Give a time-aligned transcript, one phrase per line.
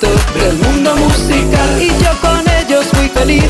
[0.00, 1.80] Del mundo musical.
[1.80, 3.44] Y yo con ellos fui feliz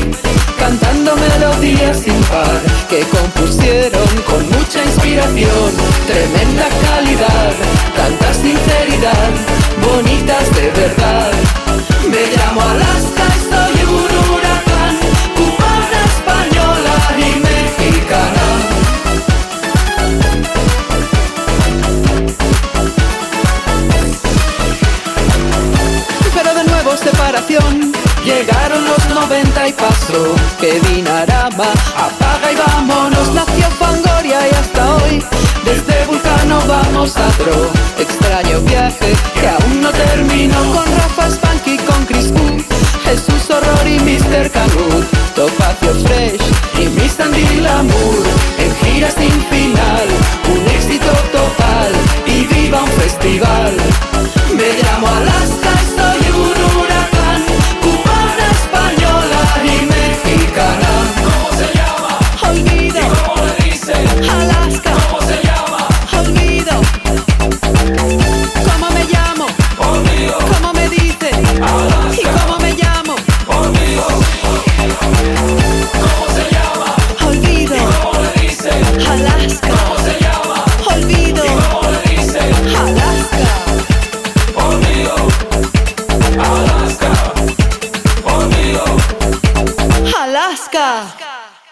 [0.59, 5.71] Cantando melodías sin par Que compusieron con mucha inspiración.
[6.07, 7.53] Tremenda calidad
[7.95, 9.31] Tanta sinceridad
[9.81, 11.34] Bonitas de verdad
[29.67, 31.71] y pasó Que Dinarama.
[31.97, 35.25] Apaga y vámonos Nació Fangoria y hasta hoy.
[35.63, 42.05] Desde Vulcano vamos a Tro Extraño viaje que aún no terminó Con Rafa Spanky, con
[42.05, 42.57] Chris Wu
[43.03, 44.51] Jesús Horror y Mr.
[44.51, 45.05] Canut
[45.35, 46.41] Topacio Fresh
[46.79, 48.23] y Miss Andy Lamour.
[48.57, 50.07] En gira sin final
[50.51, 51.91] Un éxito total
[52.27, 53.75] Y viva un festival.
[54.55, 55.74] Me llamo Alaska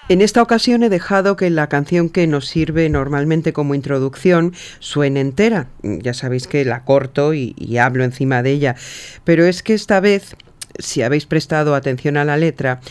[0.10, 5.22] En esta ocasión he dejado que la canción que nos sirve normalmente como introducción suene
[5.22, 5.70] entera.
[5.82, 8.76] Ya sabéis que la corto y, hablo encima de ella,
[9.24, 10.36] pero es que esta vez,
[10.78, 12.82] si habéis prestado atención a la letra,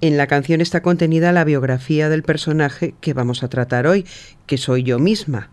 [0.00, 4.06] en la canción está contenida la biografía del personaje que vamos a tratar hoy,
[4.46, 5.50] que soy yo misma.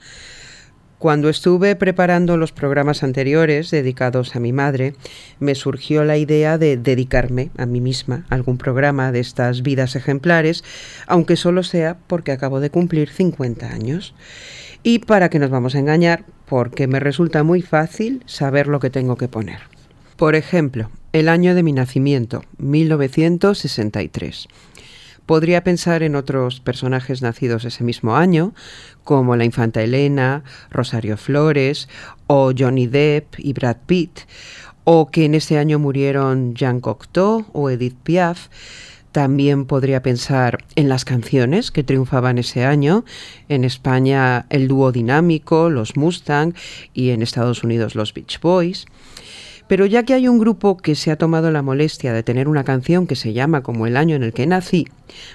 [1.02, 4.94] Cuando estuve preparando los programas anteriores dedicados a mi madre,
[5.40, 9.96] me surgió la idea de dedicarme a mí misma a algún programa de estas vidas
[9.96, 10.64] ejemplares,
[11.08, 14.14] aunque solo sea porque acabo de cumplir 50 años.
[14.84, 18.92] Y para que nos vamos a engañar, porque me resulta muy fácil saber lo que
[18.92, 19.62] tengo que poner.
[20.18, 24.48] Por ejemplo, el año de mi nacimiento, 1963.
[25.26, 28.54] Podría pensar en otros personajes nacidos ese mismo año,
[29.04, 31.88] como la infanta Elena, Rosario Flores,
[32.28, 34.22] o Johnny Depp y Brad Pitt,
[34.84, 38.50] o que en ese año murieron Jean Cocteau o Edith Piaf.
[39.12, 43.04] También podría pensar en las canciones que triunfaban ese año,
[43.50, 46.54] en España el dúo dinámico, los Mustang,
[46.94, 48.86] y en Estados Unidos los Beach Boys.
[49.72, 52.66] Pero ya que hay un grupo que se ha tomado la molestia de tener una
[52.66, 54.86] canción que se llama como el año en el que nací,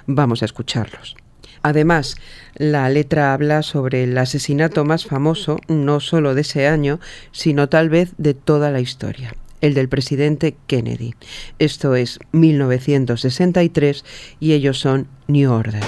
[0.07, 1.17] vamos a escucharlos.
[1.63, 2.17] Además,
[2.55, 7.01] la letra habla sobre el asesinato más famoso, no solo de ese año,
[7.33, 11.15] sino tal vez de toda la historia, el del presidente Kennedy.
[11.59, 14.05] Esto es 1963
[14.39, 15.83] y ellos son New Order.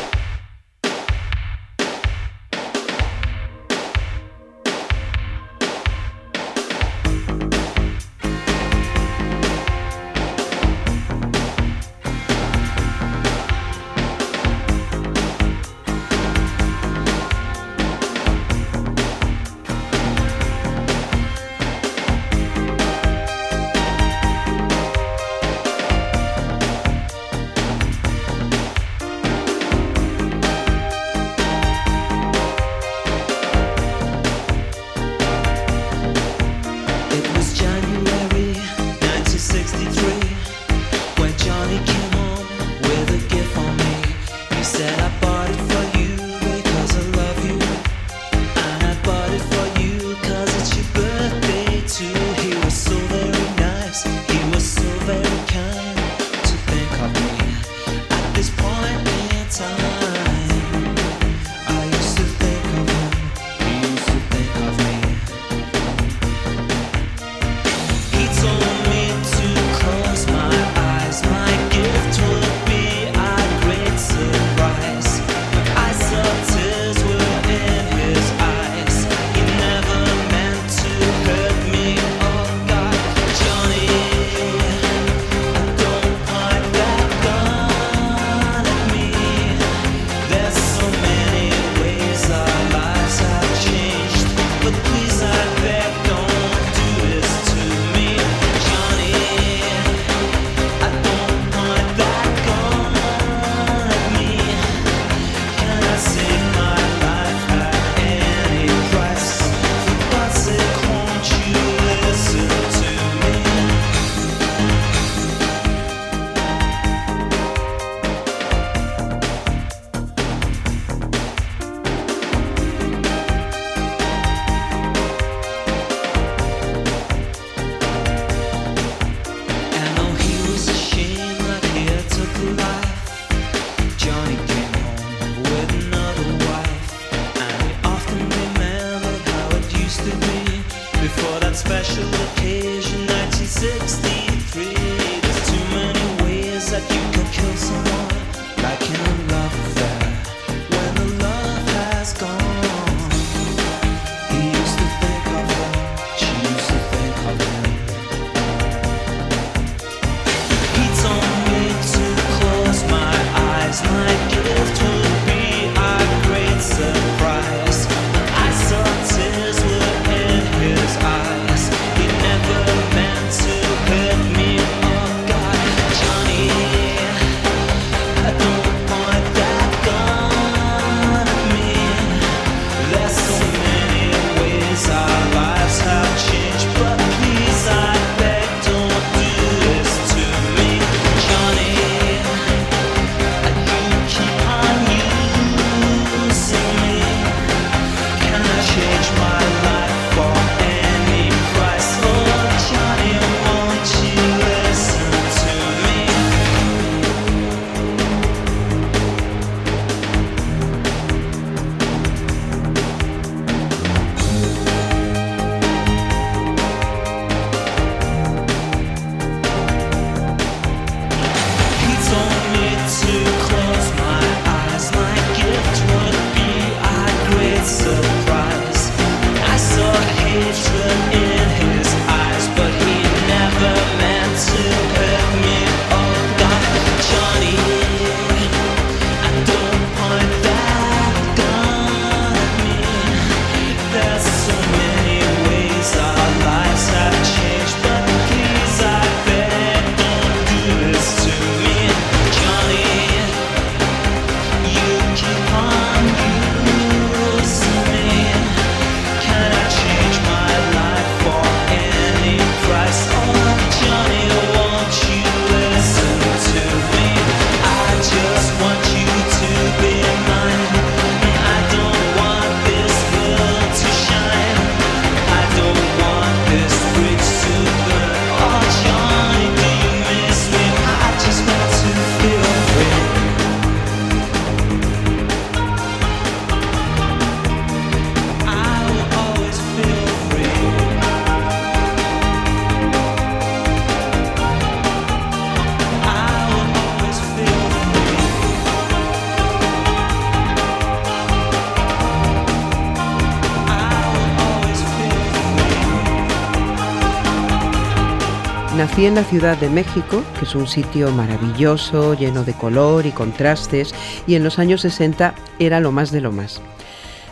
[309.00, 313.94] En la Ciudad de México, que es un sitio maravilloso, lleno de color y contrastes,
[314.26, 316.60] y en los años 60 era lo más de lo más.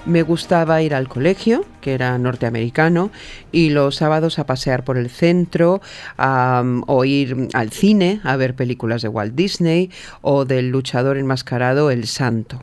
[0.06, 3.10] Me gustaba ir al colegio, que era norteamericano,
[3.52, 5.82] y los sábados a pasear por el centro,
[6.16, 9.90] o ir al cine a ver películas de Walt Disney
[10.22, 12.62] o del luchador enmascarado El Santo.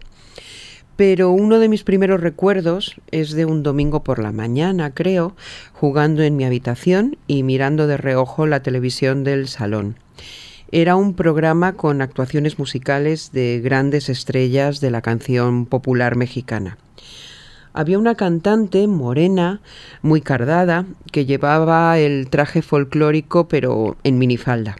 [0.95, 5.35] Pero uno de mis primeros recuerdos es de un domingo por la mañana, creo,
[5.73, 9.95] jugando en mi habitación y mirando de reojo la televisión del salón.
[10.71, 16.77] Era un programa con actuaciones musicales de grandes estrellas de la canción popular mexicana
[17.73, 19.59] había una cantante morena,
[20.01, 24.77] muy cardada, que llevaba el traje folclórico pero en minifalda.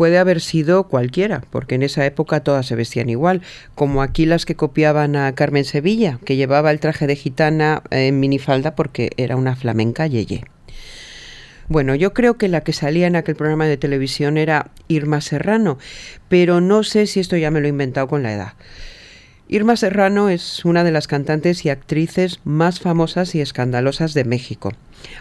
[0.00, 3.42] Puede haber sido cualquiera, porque en esa época todas se vestían igual,
[3.74, 8.18] como aquí las que copiaban a Carmen Sevilla, que llevaba el traje de gitana en
[8.18, 10.46] minifalda porque era una flamenca yeye.
[11.68, 15.76] Bueno, yo creo que la que salía en aquel programa de televisión era Irma Serrano,
[16.30, 18.54] pero no sé si esto ya me lo he inventado con la edad.
[19.52, 24.72] Irma Serrano es una de las cantantes y actrices más famosas y escandalosas de México.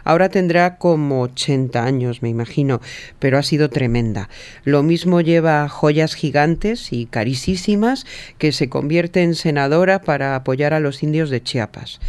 [0.04, 2.80] Ahora tendrá como 80 años, me imagino,
[3.18, 4.30] pero ha sido tremenda.
[4.66, 8.06] Lo mismo lleva joyas gigantes y carísimas
[8.38, 12.00] que se convierte en senadora para apoyar a los indios de Chiapas.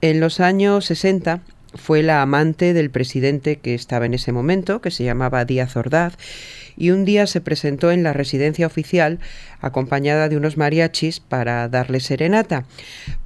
[0.00, 1.42] En los años 60
[1.74, 6.14] fue la amante del presidente que estaba en ese momento, que se llamaba Díaz Ordaz,
[6.76, 9.18] y un día se presentó en la residencia oficial
[9.60, 12.64] acompañada de unos mariachis para darle serenata.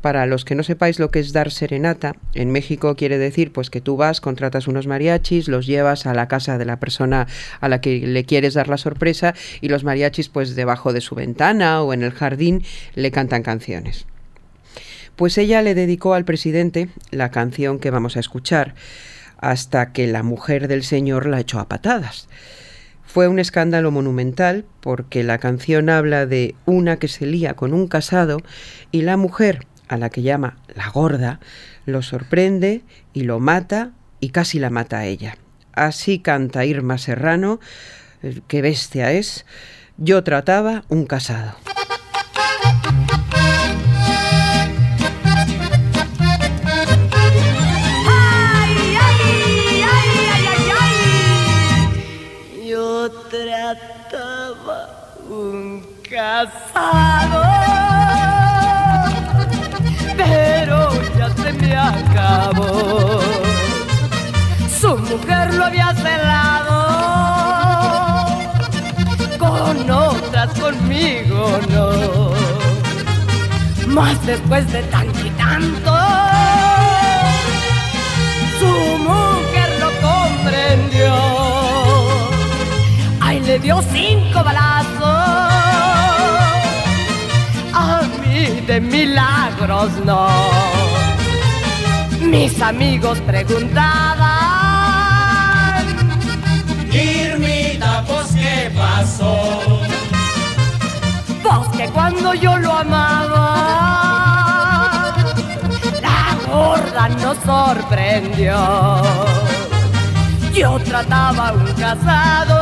[0.00, 3.71] Para los que no sepáis lo que es dar serenata, en México quiere decir pues
[3.71, 7.26] que tú vas, contratas unos mariachis, los llevas a la casa de la persona
[7.61, 11.14] a la que le quieres dar la sorpresa y los mariachis pues debajo de su
[11.14, 12.62] ventana o en el jardín
[12.95, 14.07] le cantan canciones.
[15.16, 18.75] Pues ella le dedicó al presidente la canción que vamos a escuchar,
[19.37, 22.28] hasta que la mujer del señor la echó a patadas.
[23.12, 27.88] Fue un escándalo monumental porque la canción habla de una que se lía con un
[27.88, 28.38] casado
[28.92, 31.40] y la mujer, a la que llama la gorda,
[31.86, 33.90] lo sorprende y lo mata
[34.20, 35.38] y casi la mata a ella.
[35.72, 37.58] Así canta Irma Serrano,
[38.22, 39.44] eh, qué bestia es,
[39.96, 41.56] yo trataba un casado.
[56.49, 57.42] Casado,
[60.16, 63.20] pero ya se me acabó.
[64.80, 66.78] Su mujer lo había celado,
[69.38, 72.30] con otras conmigo no.
[73.87, 75.92] Más después de tanto y tanto,
[78.61, 78.73] su
[79.09, 81.14] mujer lo comprendió.
[83.20, 85.39] Ay, le dio cinco balazos
[88.80, 90.28] de milagros no.
[92.20, 93.87] Mis amigos preguntaban,
[96.92, 99.80] Irmita, pues qué pasó.
[101.42, 103.46] Pues que cuando yo lo amaba,
[106.00, 109.02] la gorda nos sorprendió.
[110.52, 112.60] Yo trataba un casado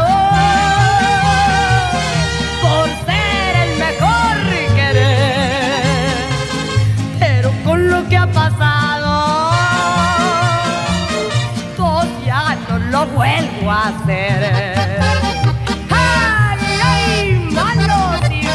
[8.08, 9.50] que ha pasado,
[11.76, 14.98] pues ya no lo vuelvo a hacer.
[15.90, 18.46] ¡Ay, ay, malos y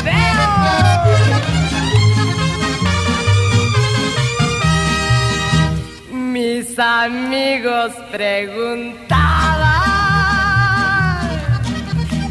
[6.15, 9.19] Mis amigos preguntaban,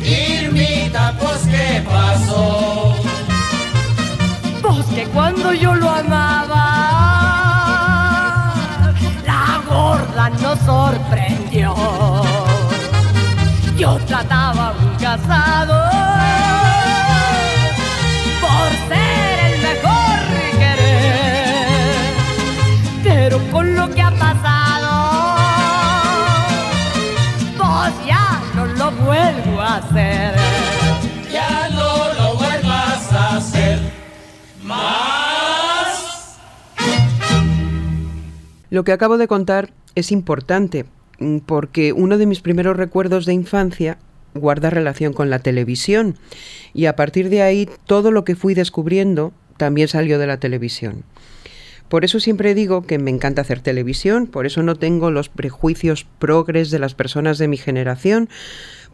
[0.03, 2.97] Irmita, pues qué pasó.
[4.63, 7.12] Pues que cuando yo lo amaba,
[10.31, 11.75] nos sorprendió.
[13.77, 15.92] Yo trataba un casado
[38.73, 40.87] Lo que acabo de contar es importante
[41.19, 43.99] mm, porque uno de mis primeros recuerdos de infancia
[44.33, 46.17] guarda relación con la televisión
[46.73, 51.05] y a partir de ahí todo lo que fui descubriendo también salió de la televisión.
[51.91, 56.07] Por eso siempre digo que me encanta hacer televisión, por eso no tengo los prejuicios
[56.19, 58.31] progres de las personas de mi generación,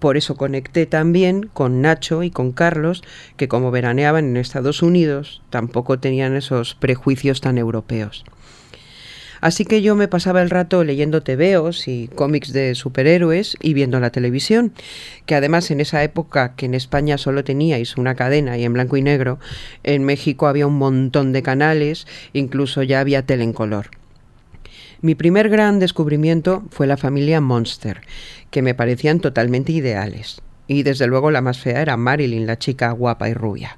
[0.00, 3.04] por eso conecté también con Nacho y con Carlos,
[3.36, 8.24] que como veraneaban en Estados Unidos, tampoco tenían esos prejuicios tan europeos.
[9.40, 14.00] Así que yo me pasaba el rato leyendo tebeos y cómics de superhéroes y viendo
[14.00, 14.72] la televisión,
[15.26, 18.96] que además en esa época que en España solo teníais una cadena y en blanco
[18.96, 19.38] y negro,
[19.84, 23.90] en México había un montón de canales, incluso ya había tele en color.
[25.00, 28.00] Mi primer gran descubrimiento fue la familia Monster,
[28.50, 30.42] que me parecían totalmente ideales.
[30.66, 33.76] Y desde luego la más fea era Marilyn, la chica guapa y rubia.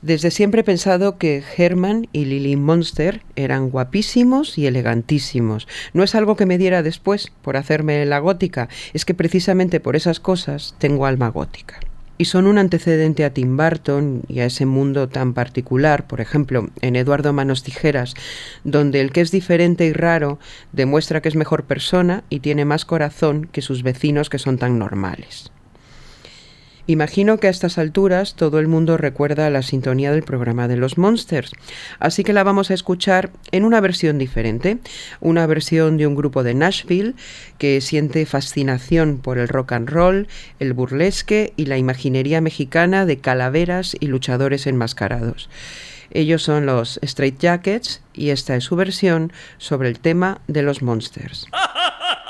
[0.00, 5.66] Desde siempre he pensado que Herman y Lily Monster eran guapísimos y elegantísimos.
[5.92, 9.96] No es algo que me diera después por hacerme la gótica, es que precisamente por
[9.96, 11.80] esas cosas tengo alma gótica.
[12.16, 16.68] Y son un antecedente a Tim Burton y a ese mundo tan particular, por ejemplo,
[16.80, 18.14] en Eduardo Manos Tijeras,
[18.62, 20.38] donde el que es diferente y raro
[20.72, 24.78] demuestra que es mejor persona y tiene más corazón que sus vecinos que son tan
[24.78, 25.50] normales.
[26.88, 30.96] Imagino que a estas alturas todo el mundo recuerda la sintonía del programa de los
[30.96, 31.52] Monsters,
[31.98, 34.78] así que la vamos a escuchar en una versión diferente,
[35.20, 37.14] una versión de un grupo de Nashville
[37.58, 40.28] que siente fascinación por el rock and roll,
[40.60, 45.50] el burlesque y la imaginería mexicana de calaveras y luchadores enmascarados.
[46.10, 50.80] Ellos son los Straight Jackets y esta es su versión sobre el tema de los
[50.80, 51.48] Monsters.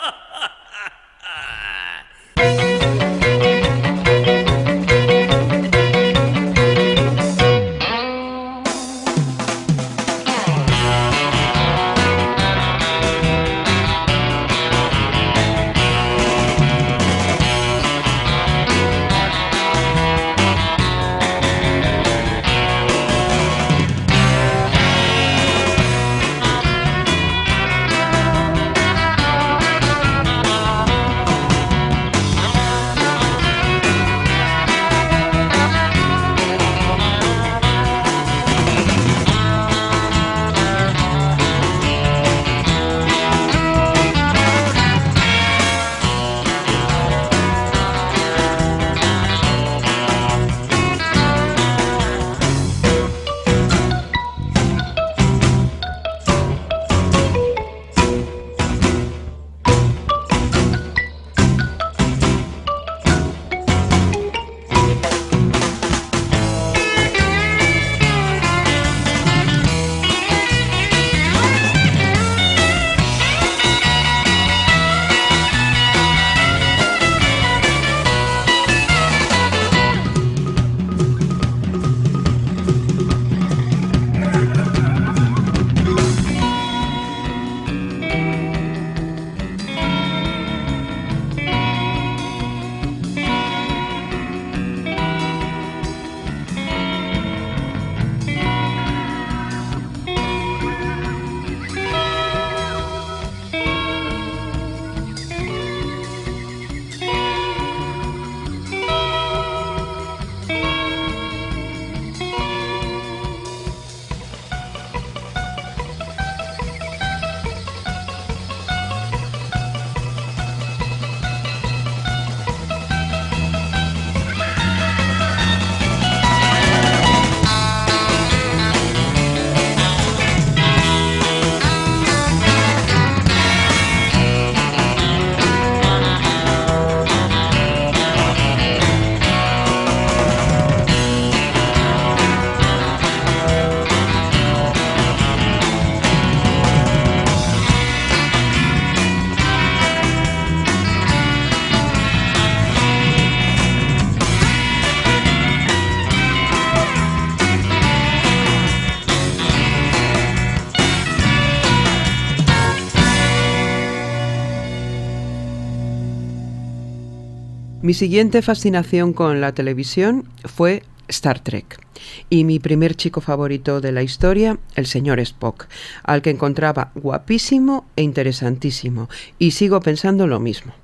[167.89, 171.81] Mi siguiente fascinación con la televisión fue Star Trek.
[172.29, 175.69] Y mi primer chico favorito de la historia, el señor Spock,
[176.03, 179.09] al que encontraba guapísimo e interesantísimo.
[179.39, 180.75] Y sigo pensando lo mismo.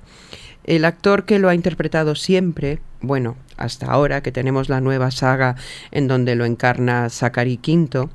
[0.63, 5.57] El actor que lo ha interpretado siempre, bueno, hasta ahora que tenemos la nueva saga
[5.91, 8.09] en donde lo encarna Zachary Quinto,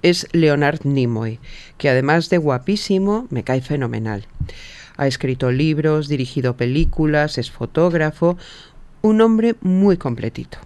[0.00, 1.38] es Leonard Nimoy,
[1.76, 4.26] que además de guapísimo, me cae fenomenal.
[5.02, 8.38] Ha escrito libros, dirigido películas, es fotógrafo,
[9.00, 10.58] un hombre muy completito.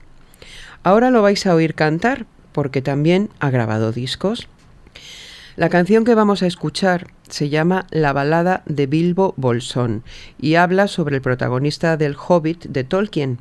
[0.82, 4.46] Ahora lo vais a oír cantar porque también ha grabado discos.
[5.56, 10.02] La canción que vamos a escuchar se llama La balada de Bilbo Bolsón
[10.38, 13.38] y habla sobre el protagonista del Hobbit de Tolkien.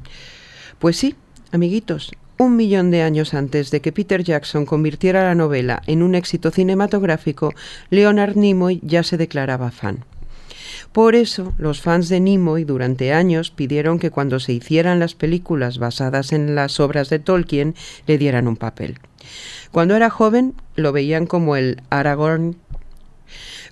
[0.79, 1.15] Pues sí,
[1.51, 6.15] amiguitos, un millón de años antes de que Peter Jackson convirtiera la novela en un
[6.15, 7.53] éxito cinematográfico,
[7.89, 10.05] Leonard Nimoy ya se declaraba fan.
[10.95, 15.77] Por eso, los fans de Nimoy durante años pidieron que cuando se hicieran las películas
[15.77, 17.75] basadas en las obras de Tolkien
[18.07, 18.99] le dieran un papel.
[19.73, 22.55] Cuando era joven lo veían como el Aragorn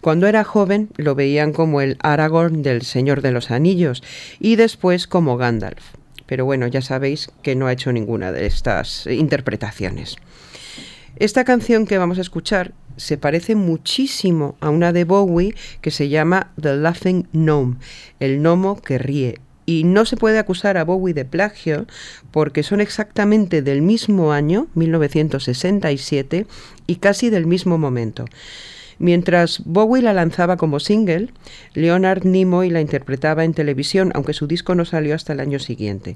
[0.01, 4.03] cuando era joven lo veían como el Aragorn del Señor de los Anillos
[4.41, 5.93] y después como Gandalf
[6.25, 10.15] pero bueno, ya sabéis que no ha hecho ninguna de estas interpretaciones.
[11.17, 16.09] Esta canción que vamos a escuchar se parece muchísimo a una de Bowie que se
[16.09, 17.75] llama The Laughing Gnome,
[18.19, 19.39] el gnomo que ríe.
[19.65, 21.85] Y no se puede acusar a Bowie de plagio
[22.31, 26.47] porque son exactamente del mismo año, 1967,
[26.87, 28.25] y casi del mismo momento.
[28.97, 31.29] Mientras Bowie la lanzaba como single,
[31.73, 36.15] Leonard Nimoy la interpretaba en televisión, aunque su disco no salió hasta el año siguiente.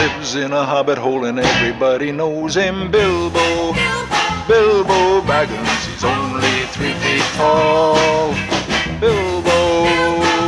[0.00, 3.72] lives in a hobbit hole and everybody knows him Bilbo.
[4.48, 8.32] Bilbo Baggins he's only three feet tall.
[9.00, 9.58] Bilbo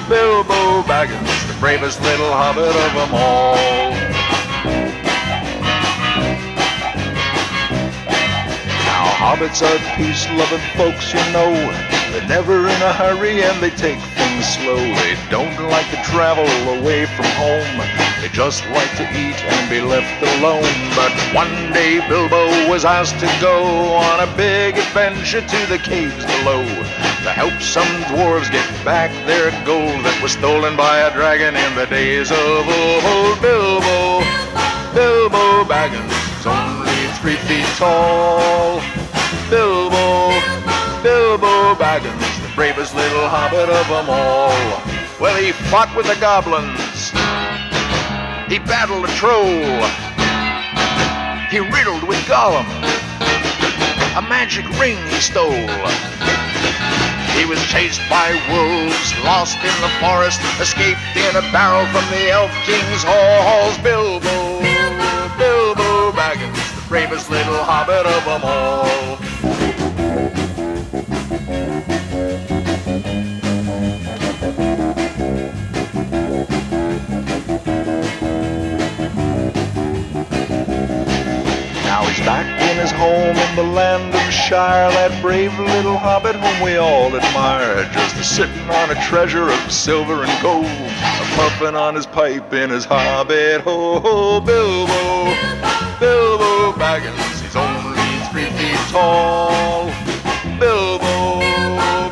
[0.08, 3.90] Bilbo Baggins the bravest little hobbit of them all.
[8.88, 11.52] Now, Hobbits are peace-loving folks, you know.
[12.12, 14.00] They're never in a hurry and they take
[14.48, 14.76] slow.
[14.76, 16.48] They don't like to travel
[16.80, 17.76] away from home.
[18.20, 20.74] They just like to eat and be left alone.
[20.96, 26.24] But one day Bilbo was asked to go on a big adventure to the caves
[26.24, 26.64] below
[27.24, 31.74] to help some dwarves get back their gold that was stolen by a dragon in
[31.74, 33.36] the days of old.
[33.42, 34.24] Bilbo,
[34.94, 36.14] Bilbo Baggins,
[36.46, 38.80] only three feet tall.
[39.50, 40.32] Bilbo,
[41.02, 42.27] Bilbo Baggins,
[42.58, 44.50] bravest little hobbit of them all.
[45.22, 47.14] Well, he fought with the goblins.
[48.50, 49.78] He battled a troll.
[51.54, 52.66] He riddled with Gollum.
[54.18, 55.70] A magic ring he stole.
[57.38, 62.26] He was chased by wolves, lost in the forest, escaped in a barrel from the
[62.34, 63.78] Elf King's halls.
[63.86, 69.27] Bilbo, Bilbo Bilbo Baggins, the bravest little hobbit of them all.
[82.28, 86.76] Back in his home in the land of Shire, that brave little hobbit whom we
[86.76, 90.66] all admire, just sitting on a treasure of silver and gold,
[91.40, 94.00] puffing on his pipe in his hobbit hole.
[94.00, 95.32] ho Bilbo,
[95.98, 97.96] Bilbo Baggins, he's only
[98.28, 99.86] three feet tall.
[100.60, 101.40] Bilbo,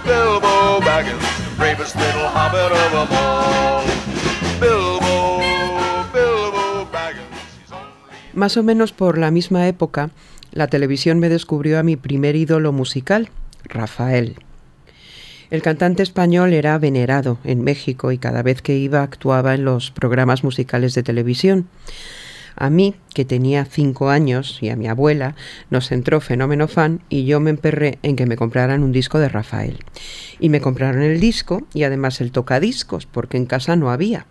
[0.00, 3.75] Bilbo Baggins, the bravest little hobbit of them all.
[8.46, 10.10] Más o menos por la misma época,
[10.52, 13.28] la televisión me descubrió a mi primer ídolo musical,
[13.64, 14.36] Rafael.
[15.50, 19.90] El cantante español era venerado en México y cada vez que iba actuaba en los
[19.90, 21.66] programas musicales de televisión.
[22.54, 25.34] A mí, que tenía cinco años, y a mi abuela,
[25.70, 29.28] nos entró fenómeno fan y yo me emperré en que me compraran un disco de
[29.28, 29.80] Rafael.
[30.38, 34.26] Y me compraron el disco y además el tocadiscos, porque en casa no había.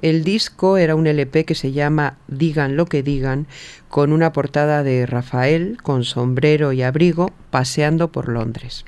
[0.00, 3.46] El disco era un LP que se llama Digan lo que digan,
[3.90, 8.86] con una portada de Rafael con sombrero y abrigo paseando por Londres.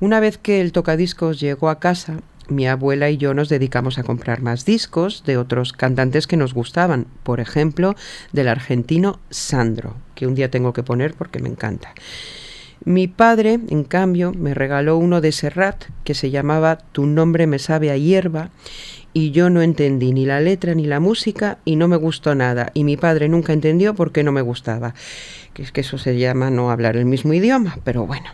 [0.00, 4.02] Una vez que el tocadiscos llegó a casa, mi abuela y yo nos dedicamos a
[4.02, 7.94] comprar más discos de otros cantantes que nos gustaban, por ejemplo,
[8.32, 11.94] del argentino Sandro, que un día tengo que poner porque me encanta.
[12.84, 17.60] Mi padre, en cambio, me regaló uno de Serrat que se llamaba Tu nombre me
[17.60, 18.50] sabe a hierba
[19.12, 22.70] y yo no entendí ni la letra ni la música y no me gustó nada
[22.74, 24.94] y mi padre nunca entendió por qué no me gustaba.
[25.54, 28.30] Que es que eso se llama no hablar el mismo idioma, pero bueno.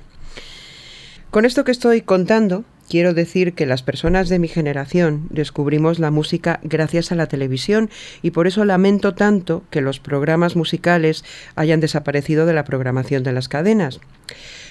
[1.30, 6.10] Con esto que estoy contando, quiero decir que las personas de mi generación descubrimos la
[6.10, 7.90] música gracias a la televisión
[8.22, 13.32] y por eso lamento tanto que los programas musicales hayan desaparecido de la programación de
[13.32, 14.00] las cadenas.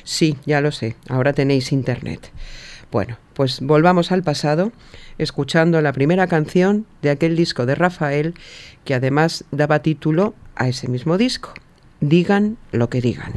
[0.04, 2.32] Sí, ya lo sé, ahora tenéis internet.
[2.92, 4.72] Bueno, pues volvamos al pasado,
[5.20, 8.34] escuchando la primera canción de aquel disco de Rafael,
[8.84, 11.54] que además daba título a ese mismo disco.
[12.00, 13.32] Digan lo que digan.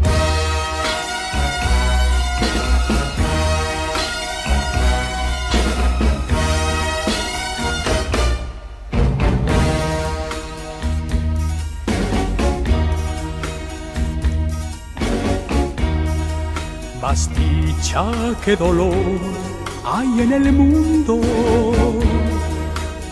[17.03, 18.11] Más dicha
[18.43, 19.50] que dolor
[19.85, 21.21] hay en el mundo,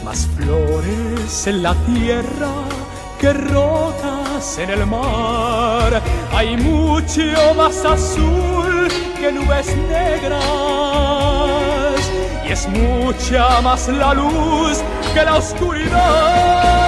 [0.05, 2.49] más flores en la tierra
[3.21, 6.03] que rocas en el mar.
[6.33, 10.39] Hay mucho más azul que nubes negras
[12.47, 14.79] y es mucha más la luz
[15.15, 16.88] que la oscuridad.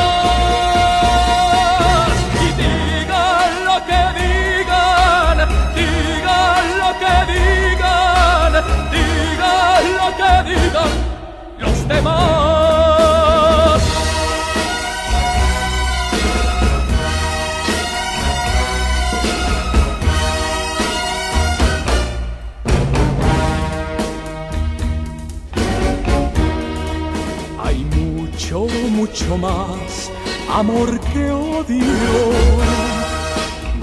[27.63, 30.11] Hay mucho, mucho más
[30.49, 31.85] amor que odio,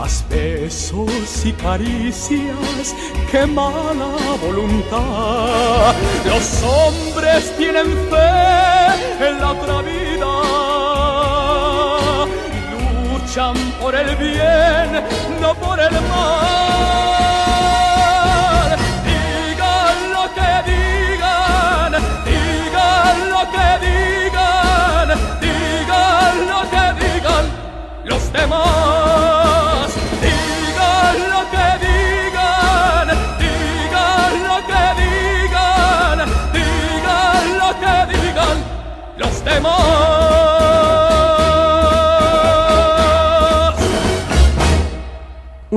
[0.09, 2.95] más besos y caricias
[3.31, 5.95] que mala voluntad.
[6.25, 10.33] Los hombres tienen fe en la otra vida
[13.05, 15.05] luchan por el bien,
[15.43, 16.39] no por el mal.
[19.09, 21.93] Digan lo que digan,
[22.31, 25.09] digan lo que digan,
[25.43, 27.45] digan lo que digan
[28.07, 28.78] los demás.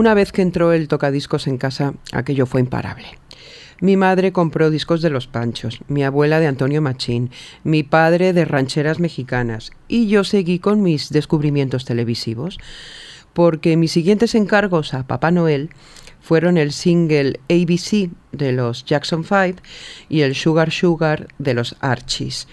[0.01, 3.05] Una vez que entró el tocadiscos en casa, aquello fue imparable.
[3.81, 7.29] Mi madre compró discos de Los Panchos, mi abuela de Antonio Machín,
[7.63, 12.57] mi padre de rancheras mexicanas y yo seguí con mis descubrimientos televisivos,
[13.33, 15.69] porque mis siguientes encargos a Papá Noel
[16.19, 19.61] fueron el single ABC de los Jackson 5
[20.09, 22.47] y el Sugar Sugar de los Archies.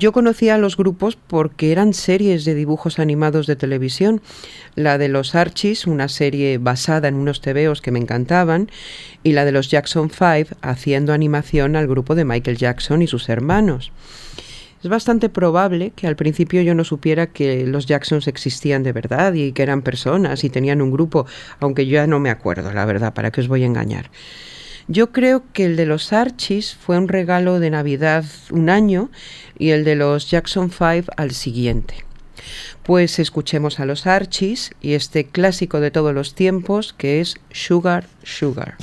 [0.00, 4.22] Yo conocía a los grupos porque eran series de dibujos animados de televisión.
[4.74, 8.70] La de los Archies, una serie basada en unos tebeos que me encantaban,
[9.22, 13.28] y la de los Jackson 5 haciendo animación al grupo de Michael Jackson y sus
[13.28, 13.92] hermanos.
[14.82, 19.34] Es bastante probable que al principio yo no supiera que los Jacksons existían de verdad
[19.34, 21.26] y que eran personas y tenían un grupo,
[21.58, 24.10] aunque yo ya no me acuerdo, la verdad, para qué os voy a engañar.
[24.92, 29.08] Yo creo que el de los Archies fue un regalo de Navidad un año
[29.56, 32.04] y el de los Jackson 5 al siguiente.
[32.82, 37.36] Pues escuchemos a los Archies y este clásico de todos los tiempos que es.
[37.52, 38.78] Sugar, sugar.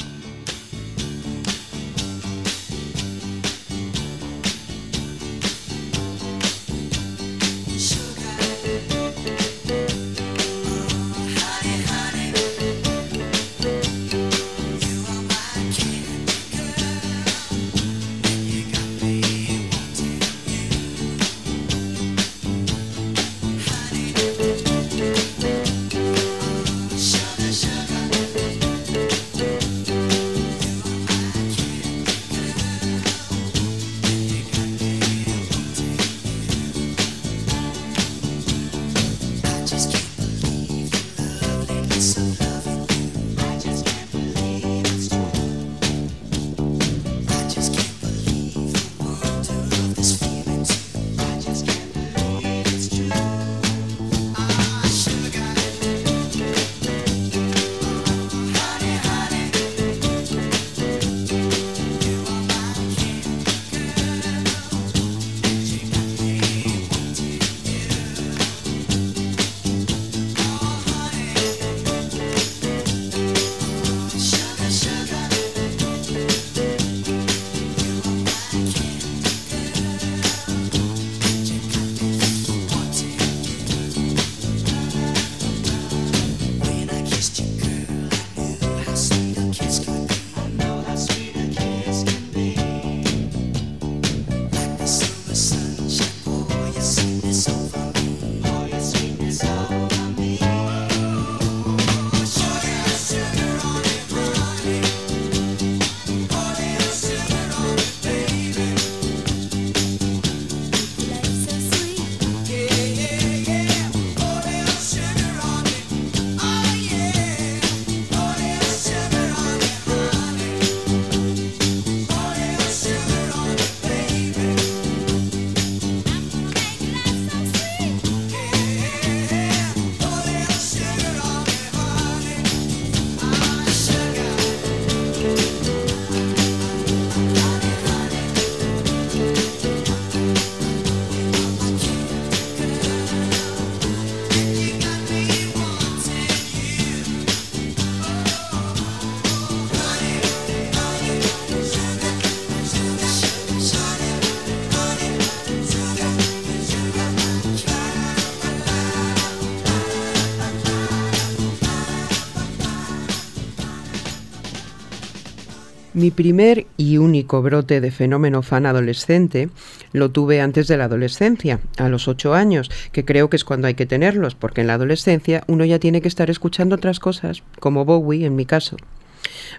[166.07, 169.49] Mi primer y único brote de fenómeno fan adolescente
[169.91, 173.67] lo tuve antes de la adolescencia, a los ocho años, que creo que es cuando
[173.67, 177.43] hay que tenerlos, porque en la adolescencia uno ya tiene que estar escuchando otras cosas,
[177.59, 178.77] como Bowie en mi caso.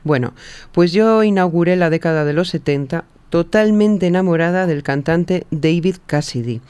[0.04, 0.32] Bueno,
[0.72, 6.62] pues yo inauguré la década de los 70 totalmente enamorada del cantante David Cassidy,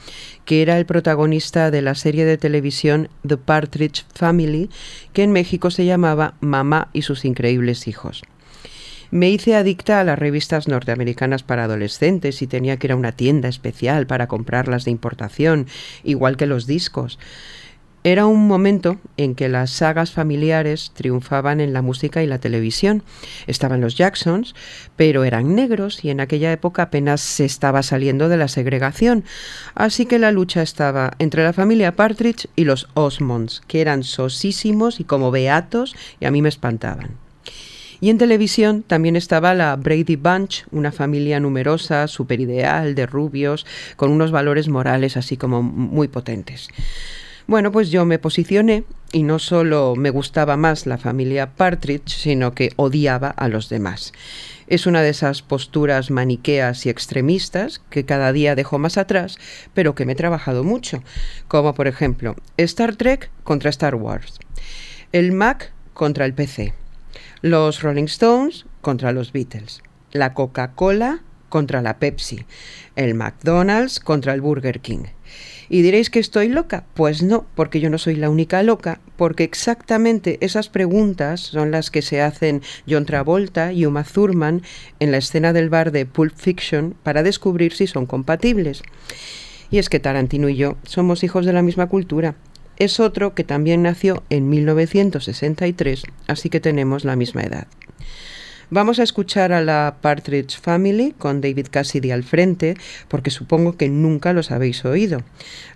[0.43, 4.69] que era el protagonista de la serie de televisión The Partridge Family,
[5.13, 8.23] que en México se llamaba Mamá y sus increíbles hijos.
[9.11, 13.11] Me hice adicta a las revistas norteamericanas para adolescentes y tenía que ir a una
[13.11, 15.65] tienda especial para comprarlas de importación,
[16.03, 17.17] igual que los discos.
[18.03, 23.03] Era un momento en que las sagas familiares triunfaban en la música y la televisión.
[23.45, 24.55] Estaban los Jacksons,
[24.95, 29.25] pero eran negros y en aquella época apenas se estaba saliendo de la segregación.
[29.75, 35.01] Así que la lucha estaba entre la familia Partridge y los Osmonds, que eran sosísimos
[35.01, 37.28] y como beatos y a mí me espantaban.
[38.01, 43.65] Y en televisión también estaba la Brady Bunch, una familia numerosa, superideal, de rubios,
[43.97, 46.69] con unos valores morales así como muy potentes.
[47.49, 52.53] Bueno, pues yo me posicioné y no solo me gustaba más la familia Partridge, sino
[52.53, 54.13] que odiaba a los demás.
[54.67, 59.39] Es una de esas posturas maniqueas y extremistas que cada día dejo más atrás,
[59.73, 61.01] pero que me he trabajado mucho,
[61.47, 64.39] como por ejemplo Star Trek contra Star Wars,
[65.11, 66.75] el Mac contra el PC,
[67.41, 69.81] los Rolling Stones contra los Beatles,
[70.11, 72.45] la Coca-Cola contra la Pepsi,
[72.95, 75.05] el McDonald's contra el Burger King.
[75.71, 76.85] Y diréis que estoy loca.
[76.95, 81.91] Pues no, porque yo no soy la única loca, porque exactamente esas preguntas son las
[81.91, 84.63] que se hacen John Travolta y Uma Thurman
[84.99, 88.81] en la escena del bar de Pulp Fiction para descubrir si son compatibles.
[89.69, 92.35] Y es que Tarantino y yo somos hijos de la misma cultura
[92.79, 97.67] es otro que también nació en 1963, así que tenemos la misma edad.
[98.71, 102.75] Vamos a escuchar a la Partridge Family con David Cassidy al frente,
[103.07, 105.23] porque supongo que nunca los habéis oído.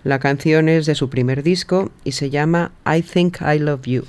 [0.04, 4.04] La canción es de su primer disco y se llama I Think I Love You.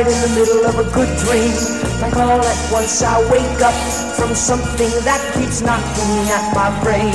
[0.00, 1.52] Right in the middle of a good dream.
[2.00, 3.74] Like all at once I wake up
[4.16, 7.12] from something that keeps knocking at my brain.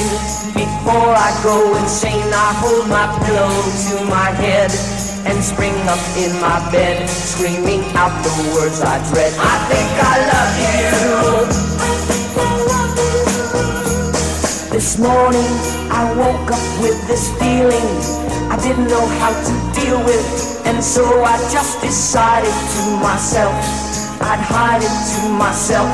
[0.54, 3.50] Before I go insane, I hold my pillow
[3.90, 4.72] to my head
[5.26, 9.34] and spring up in my bed, screaming out the words I dread.
[9.34, 10.76] I think I love you.
[14.70, 15.52] This morning
[15.90, 21.06] I woke up with this feeling I didn't know how to deal with and so
[21.24, 23.54] I just decided to myself.
[24.20, 25.88] I'd hide it to myself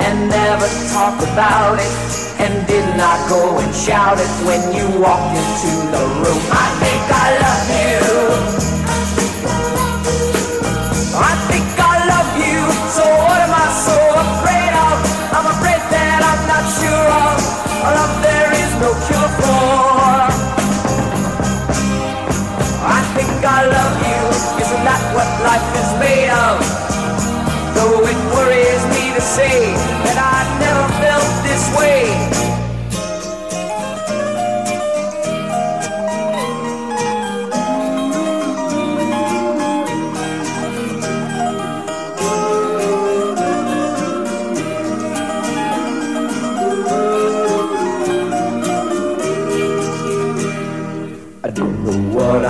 [0.00, 1.92] and never talk about it.
[2.38, 6.42] And did not go and shout it when you walked into the room.
[6.52, 8.65] I think I love you
[29.26, 29.74] say
[30.04, 32.36] That I never felt this way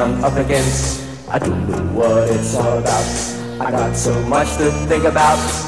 [0.07, 1.03] I'm up against.
[1.29, 3.05] I don't know what it's all about.
[3.61, 5.66] I got so much to think about.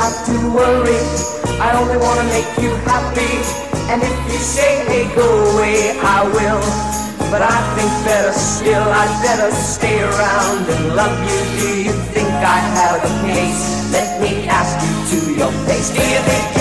[0.00, 1.04] Have to worry.
[1.60, 3.34] I only wanna make you happy.
[3.92, 6.62] And if you say, hey, go away, I will.
[7.30, 11.42] But I think better still, I'd better stay around and love you.
[11.60, 13.92] Do you think I have a case?
[13.92, 15.90] Let me ask you to your face.
[15.90, 16.59] Do you think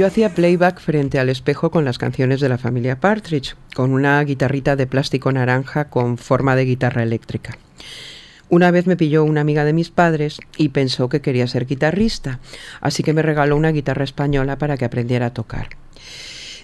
[0.00, 4.24] Yo hacía playback frente al espejo con las canciones de la familia Partridge, con una
[4.24, 7.58] guitarrita de plástico naranja con forma de guitarra eléctrica.
[8.48, 12.40] Una vez me pilló una amiga de mis padres y pensó que quería ser guitarrista,
[12.80, 15.68] así que me regaló una guitarra española para que aprendiera a tocar.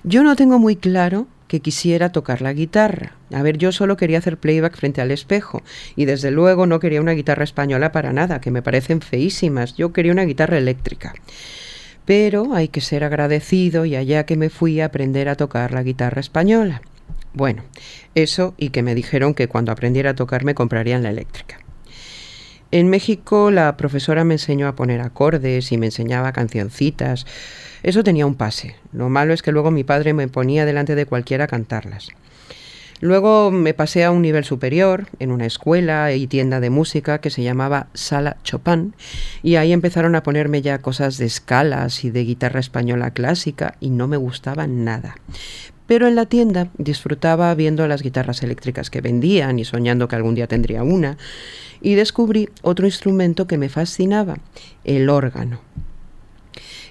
[0.03, 3.17] Yo no tengo muy claro que quisiera tocar la guitarra.
[3.35, 5.63] A ver, yo solo quería hacer playback frente al espejo
[5.95, 9.77] y desde luego no quería una guitarra española para nada, que me parecen feísimas.
[9.77, 11.13] Yo quería una guitarra eléctrica.
[12.07, 15.83] Pero hay que ser agradecido y allá que me fui a aprender a tocar la
[15.83, 16.81] guitarra española.
[17.35, 17.65] Bueno,
[18.15, 21.59] eso y que me dijeron que cuando aprendiera a tocar me comprarían la eléctrica.
[22.71, 27.27] En México la profesora me enseñó a poner acordes y me enseñaba cancioncitas.
[27.83, 28.77] Eso tenía un pase.
[28.93, 32.09] Lo malo es que luego mi padre me ponía delante de cualquiera a cantarlas.
[33.01, 37.29] Luego me pasé a un nivel superior, en una escuela y tienda de música que
[37.29, 38.95] se llamaba Sala Chopin,
[39.43, 43.91] y ahí empezaron a ponerme ya cosas de escalas y de guitarra española clásica, y
[43.91, 45.17] no me gustaban nada.
[45.87, 50.35] Pero en la tienda disfrutaba viendo las guitarras eléctricas que vendían y soñando que algún
[50.35, 51.19] día tendría una,
[51.83, 54.39] y descubrí otro instrumento que me fascinaba,
[54.85, 55.61] el órgano.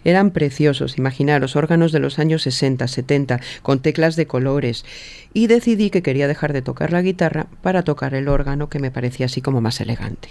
[0.05, 4.85] Eran preciosos, imaginaros, órganos de los años 60, 70, con teclas de colores,
[5.33, 8.91] y decidí que quería dejar de tocar la guitarra para tocar el órgano que me
[8.91, 10.29] parecía así como más elegante.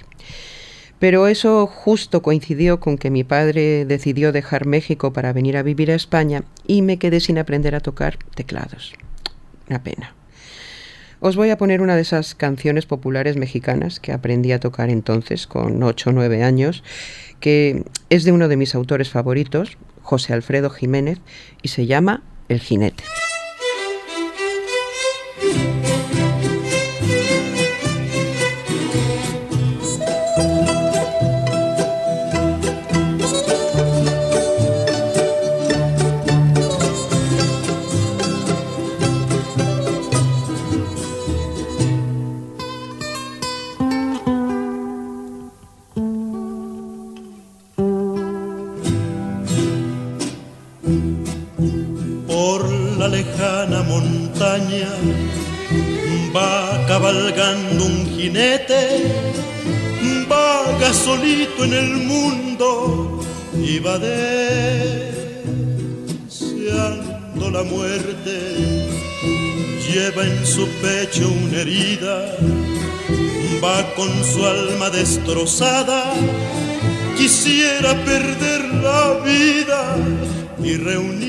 [1.00, 5.90] Pero eso justo coincidió con que mi padre decidió dejar México para venir a vivir
[5.90, 8.94] a España y me quedé sin aprender a tocar teclados.
[9.68, 10.14] Una pena.
[11.26, 15.46] Os voy a poner una de esas canciones populares mexicanas que aprendí a tocar entonces,
[15.46, 16.84] con 8 o 9 años,
[17.40, 21.20] que es de uno de mis autores favoritos, José Alfredo Jiménez,
[21.62, 23.04] y se llama El jinete.
[75.24, 76.04] Destrozada,
[77.16, 79.96] quisiera perder la vida
[80.62, 81.24] y reunirse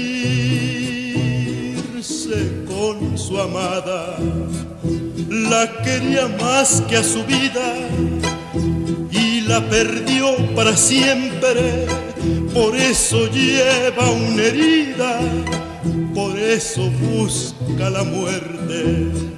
[2.67, 4.17] con su amada.
[5.29, 7.73] La quería más que a su vida
[9.11, 11.87] y la perdió para siempre.
[12.53, 15.19] Por eso lleva una herida,
[16.13, 19.34] por eso busca la muerte.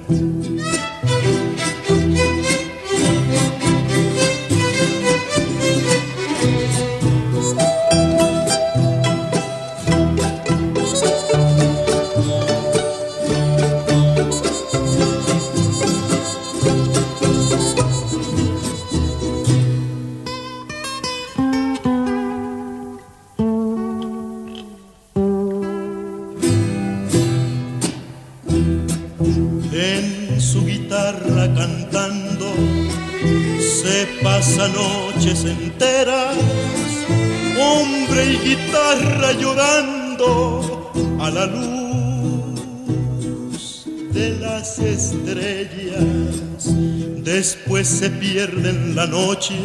[47.98, 49.56] Se pierde en la noche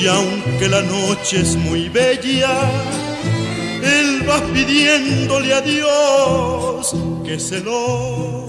[0.00, 2.56] y aunque la noche es muy bella,
[3.82, 6.94] él va pidiéndole a Dios
[7.24, 8.46] que se lo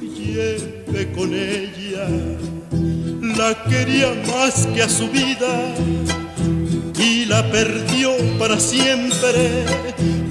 [0.00, 2.06] lleve con ella.
[3.36, 5.74] La quería más que a su vida
[6.96, 9.64] y la perdió para siempre.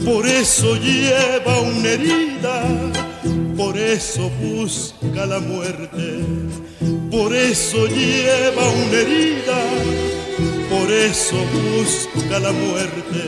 [0.05, 2.63] Por eso lleva una herida,
[3.57, 6.23] por eso busca la muerte.
[7.18, 9.63] Por eso lleva una herida,
[10.70, 13.24] por eso busca la muerte.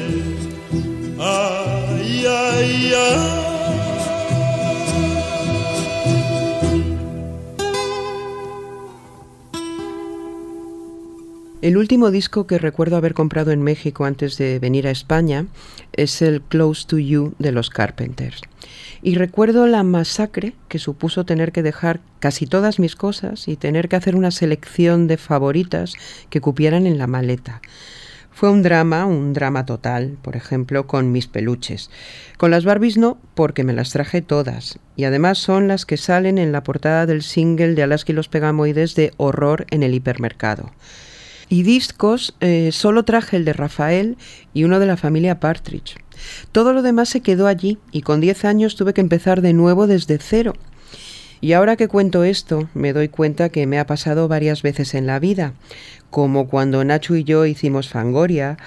[1.18, 3.47] Ay, ay, ay.
[11.68, 15.48] El último disco que recuerdo haber comprado en México antes de venir a España
[15.92, 18.40] es el Close to You de los Carpenters.
[19.02, 23.90] Y recuerdo la masacre que supuso tener que dejar casi todas mis cosas y tener
[23.90, 25.96] que hacer una selección de favoritas
[26.30, 27.60] que cupieran en la maleta.
[28.32, 31.90] Fue un drama, un drama total, por ejemplo, con mis peluches.
[32.38, 36.38] Con las Barbies no, porque me las traje todas, y además son las que salen
[36.38, 40.72] en la portada del single de Alaska y los Pegamoides de Horror en el hipermercado.
[41.50, 44.18] Y discos, eh, solo traje el de Rafael
[44.54, 45.96] y uno de la familia Partridge.
[46.52, 49.88] Todo lo demás se quedó allí y con 10 años tuve que empezar de nuevo
[49.88, 50.54] desde cero.
[51.40, 55.06] Y ahora que cuento esto, me doy cuenta que me ha pasado varias veces en
[55.06, 55.54] la vida,
[56.10, 58.58] como cuando Nacho y yo hicimos Fangoria,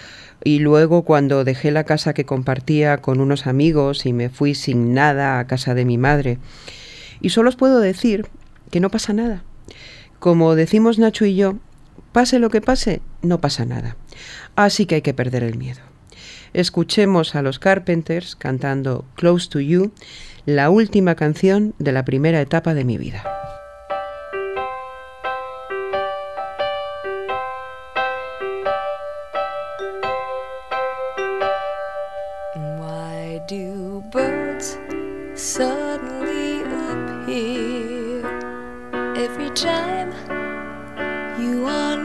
[0.44, 4.94] y luego cuando dejé la casa que compartía con unos amigos y me fui sin
[4.94, 6.38] nada a casa de mi madre.
[7.20, 8.26] Y solo os puedo decir
[8.70, 9.42] que no pasa nada.
[10.18, 11.56] Como decimos Nacho y yo,
[12.12, 13.96] pase lo que pase, no pasa nada.
[14.56, 15.80] Así que hay que perder el miedo.
[16.52, 19.92] Escuchemos a los Carpenters cantando Close to You,
[20.46, 23.22] la última canción de la primera etapa de mi vida.
[32.56, 34.76] Why do birds
[35.34, 38.26] suddenly appear
[39.16, 39.99] every time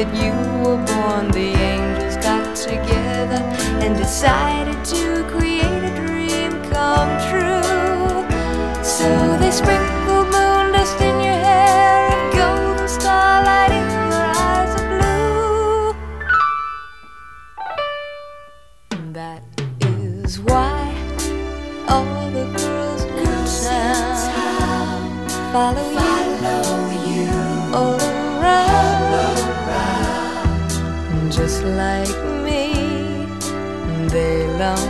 [0.00, 0.32] that you
[0.64, 1.19] were born,
[34.60, 34.89] alone.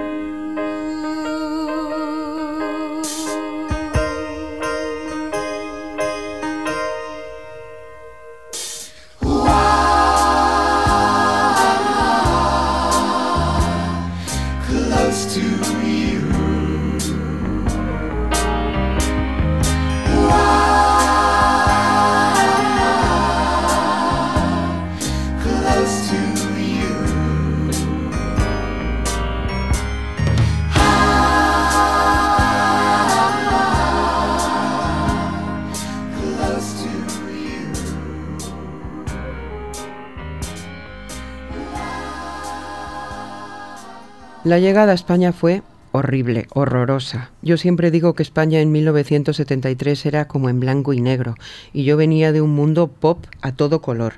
[44.51, 47.31] La llegada a España fue horrible, horrorosa.
[47.41, 51.35] Yo siempre digo que España en 1973 era como en blanco y negro,
[51.71, 54.15] y yo venía de un mundo pop a todo color.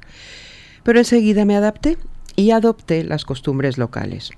[0.82, 2.00] Pero enseguida me adapté
[2.36, 4.32] y adopté las costumbres locales.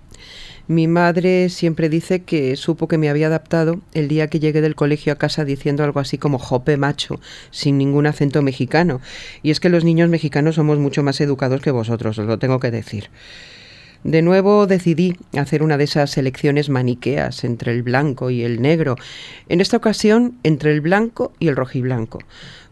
[0.68, 4.76] Mi madre siempre dice que supo que me había adaptado el día que llegué del
[4.76, 7.22] colegio a casa diciendo algo así como jope macho,
[7.52, 9.00] sin ningún acento mexicano.
[9.44, 12.60] Y es que los niños mexicanos somos mucho más educados que vosotros, os lo tengo
[12.60, 13.10] que decir.
[14.06, 18.98] De nuevo decidí hacer una de esas selecciones maniqueas entre el blanco y el negro,
[19.50, 22.20] en esta ocasión entre el blanco y el rojiblanco,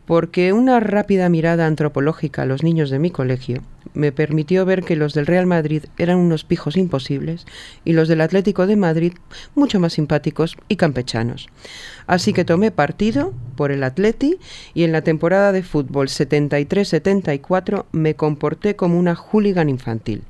[0.06, 3.64] porque una rápida mirada antropológica a los niños de mi colegio
[3.96, 7.48] me permitió ver que los del Real Madrid eran unos pijos imposibles
[7.84, 9.14] y los del Atlético de Madrid
[9.56, 11.48] mucho más simpáticos y campechanos.
[12.06, 14.38] Así que tomé partido por el Atleti
[14.76, 20.22] y en la temporada de fútbol 73-74 me comporté como una hooligan infantil.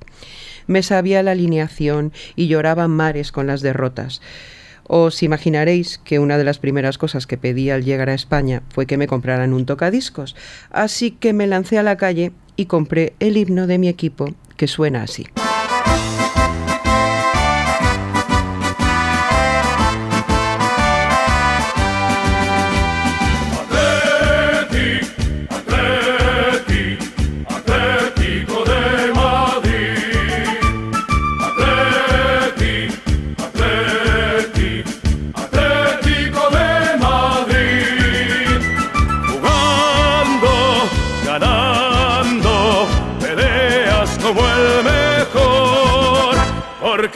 [0.68, 4.22] Me sabía la alineación y lloraba mares con las derrotas.
[4.86, 8.86] Os imaginaréis que una de las primeras cosas que pedí al llegar a España fue
[8.86, 10.36] que me compraran un tocadiscos,
[10.72, 14.68] así que me lancé a la calle y compré el himno de mi equipo, que
[14.68, 15.26] suena así.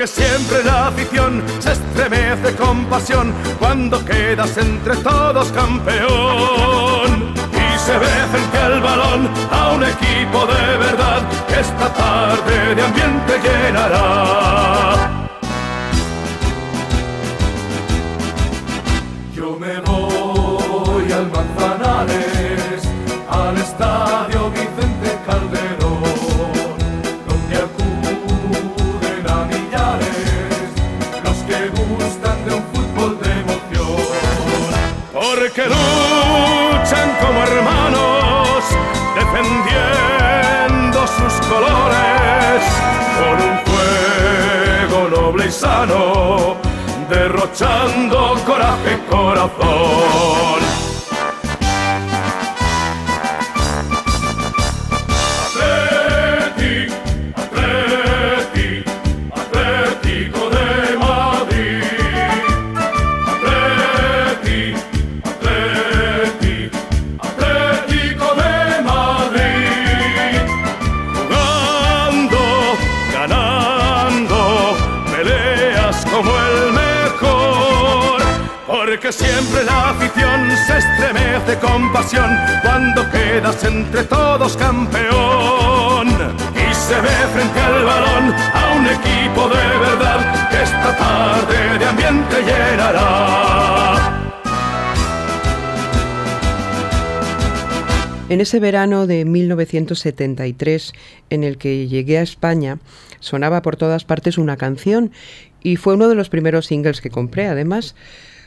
[0.07, 7.33] Porque siempre la afición se estremece con pasión cuando quedas entre todos campeón.
[7.51, 12.81] Y se ve frente al balón a un equipo de verdad que esta tarde de
[12.81, 15.16] ambiente llenará.
[43.19, 46.57] Con un fuego noble y sano,
[47.09, 50.46] derrochando coraje y corazón.
[80.65, 82.29] Se estremece con pasión
[82.61, 86.07] cuando quedas entre todos campeón.
[86.55, 91.85] Y se ve frente al balón a un equipo de verdad que esta tarde de
[91.85, 93.47] ambiente llenará.
[98.29, 100.91] En ese verano de 1973,
[101.29, 102.77] en el que llegué a España,
[103.21, 105.11] sonaba por todas partes una canción
[105.61, 107.95] y fue uno de los primeros singles que compré, además.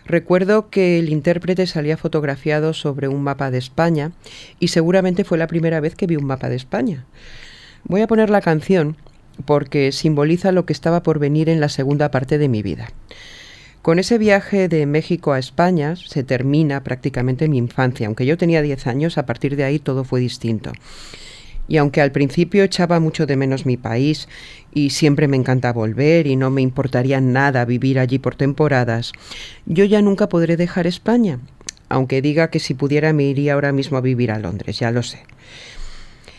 [0.06, 4.12] Recuerdo que el intérprete salía fotografiado sobre un mapa de España
[4.58, 7.04] y seguramente fue la primera vez que vi un mapa de España.
[7.84, 8.96] Voy a poner la canción
[9.44, 12.90] porque simboliza lo que estaba por venir en la segunda parte de mi vida.
[13.82, 18.06] Con ese viaje de México a España se termina prácticamente mi infancia.
[18.06, 20.72] Aunque yo tenía 10 años, a partir de ahí todo fue distinto.
[21.70, 24.28] Y aunque al principio echaba mucho de menos mi país
[24.74, 29.12] y siempre me encanta volver y no me importaría nada vivir allí por temporadas,
[29.66, 31.38] yo ya nunca podré dejar España,
[31.88, 35.04] aunque diga que si pudiera me iría ahora mismo a vivir a Londres, ya lo
[35.04, 35.20] sé.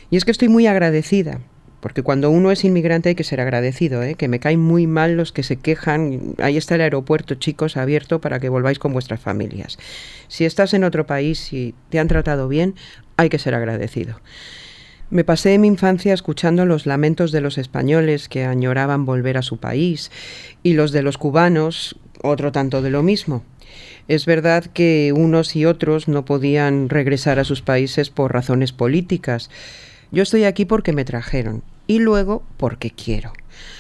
[0.09, 1.39] Y es que estoy muy agradecida,
[1.79, 4.15] porque cuando uno es inmigrante hay que ser agradecido, ¿eh?
[4.15, 6.35] que me caen muy mal los que se quejan.
[6.39, 9.79] Ahí está el aeropuerto, chicos, abierto para que volváis con vuestras familias.
[10.27, 12.75] Si estás en otro país y te han tratado bien,
[13.15, 14.19] hay que ser agradecido.
[15.11, 19.57] Me pasé mi infancia escuchando los lamentos de los españoles que añoraban volver a su
[19.57, 20.09] país
[20.63, 23.43] y los de los cubanos, otro tanto de lo mismo.
[24.07, 29.49] Es verdad que unos y otros no podían regresar a sus países por razones políticas.
[30.13, 33.33] Yo estoy aquí porque me trajeron y luego porque quiero.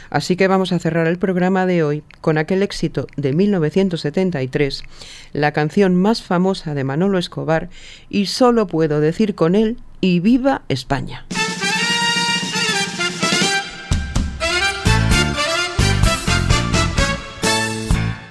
[0.09, 4.83] Así que vamos a cerrar el programa de hoy con aquel éxito de 1973,
[5.31, 7.69] la canción más famosa de Manolo Escobar,
[8.09, 11.25] y solo puedo decir con él, y viva España.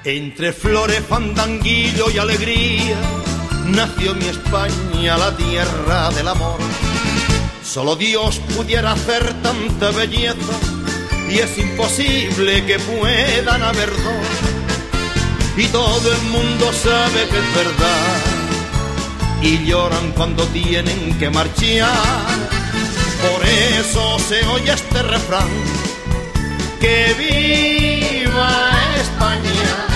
[0.05, 2.99] Entre flores, fandanguillo y alegría
[3.67, 6.59] nació mi España, la tierra del amor.
[7.63, 10.59] Solo Dios pudiera hacer tanta belleza
[11.31, 15.57] y es imposible que puedan haber dos.
[15.57, 18.40] Y todo el mundo sabe que es verdad
[19.43, 21.89] y lloran cuando tienen que marchar.
[23.23, 25.49] Por eso se oye este refrán
[26.81, 29.87] que viva España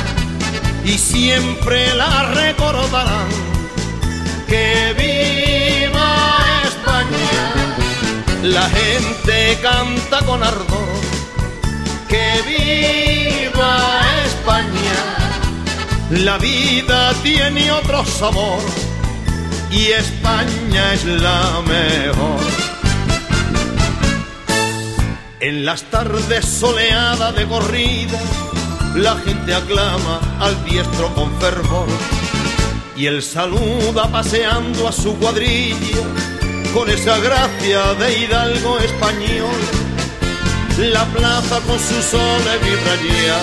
[0.84, 3.28] y siempre la recordarán.
[4.47, 10.95] Que viva España, la gente canta con ardor.
[12.09, 15.01] Que viva España,
[16.11, 18.93] la vida tiene otro sabor
[19.75, 22.41] y España es la mejor.
[25.41, 28.20] En las tardes soleadas de corrida,
[28.95, 31.89] la gente aclama al diestro con fervor
[32.97, 36.05] y él saluda paseando a su cuadrilla
[36.72, 39.61] con esa gracia de hidalgo español.
[40.79, 43.41] La plaza con su sol virrayea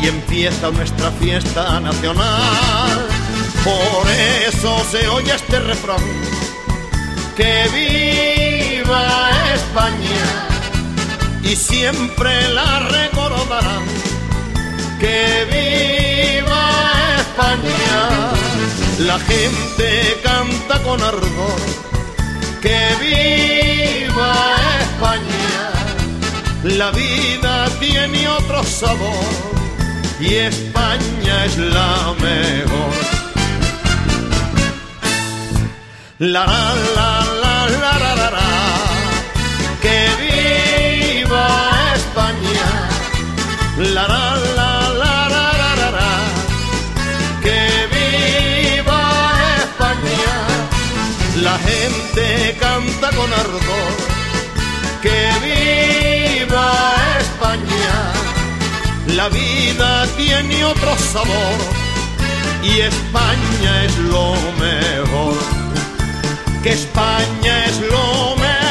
[0.00, 3.01] y empieza nuestra fiesta nacional.
[3.64, 6.02] Por eso se oye este refrán,
[7.36, 10.48] que viva España
[11.44, 13.84] y siempre la recordarán.
[14.98, 16.70] Que viva
[17.18, 18.32] España,
[18.98, 21.60] la gente canta con ardor.
[22.60, 24.34] Que viva
[24.80, 25.70] España,
[26.64, 29.24] la vida tiene otro sabor
[30.20, 33.21] y España es la mejor.
[36.22, 38.50] La la la la la la la,
[39.82, 41.48] que viva
[41.96, 42.68] España.
[43.92, 44.70] La la la
[45.02, 46.12] la la la la, la.
[47.42, 47.58] que
[47.94, 49.02] viva
[49.64, 50.34] España.
[51.42, 53.92] La gente canta con ardor.
[55.02, 56.70] Que viva
[57.18, 57.96] España.
[59.08, 61.58] La vida tiene otro sabor
[62.62, 65.61] y España es lo mejor
[66.62, 68.61] que España es lo mejor.